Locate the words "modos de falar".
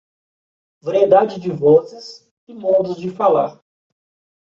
2.55-3.61